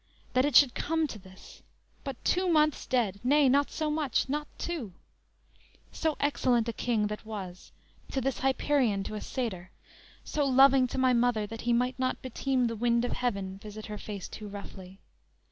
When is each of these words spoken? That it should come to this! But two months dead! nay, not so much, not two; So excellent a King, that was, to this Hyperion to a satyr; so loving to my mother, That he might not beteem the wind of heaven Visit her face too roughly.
That 0.33 0.45
it 0.45 0.55
should 0.55 0.73
come 0.73 1.05
to 1.05 1.19
this! 1.19 1.61
But 2.03 2.25
two 2.25 2.49
months 2.49 2.87
dead! 2.87 3.19
nay, 3.23 3.47
not 3.47 3.69
so 3.69 3.91
much, 3.91 4.27
not 4.27 4.47
two; 4.57 4.93
So 5.91 6.17
excellent 6.19 6.67
a 6.67 6.73
King, 6.73 7.05
that 7.05 7.23
was, 7.23 7.71
to 8.09 8.19
this 8.19 8.39
Hyperion 8.39 9.03
to 9.03 9.13
a 9.13 9.21
satyr; 9.21 9.69
so 10.23 10.43
loving 10.43 10.87
to 10.87 10.97
my 10.97 11.13
mother, 11.13 11.45
That 11.45 11.61
he 11.69 11.71
might 11.73 11.99
not 11.99 12.19
beteem 12.23 12.65
the 12.65 12.75
wind 12.75 13.05
of 13.05 13.11
heaven 13.11 13.59
Visit 13.59 13.85
her 13.85 13.99
face 13.99 14.27
too 14.27 14.47
roughly. 14.47 14.97